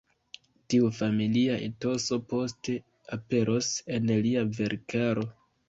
Tiu 0.73 0.87
familia 0.99 1.57
etoso 1.65 2.19
poste 2.33 2.77
aperos 3.19 3.71
en 3.99 4.13
lia 4.27 4.47
verkaro. 4.59 5.31